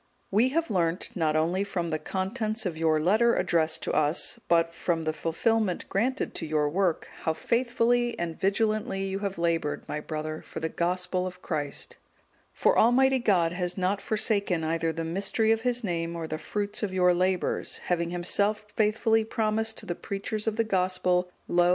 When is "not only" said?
1.14-1.62